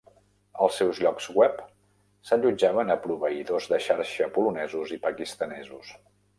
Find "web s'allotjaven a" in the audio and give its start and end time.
1.41-2.97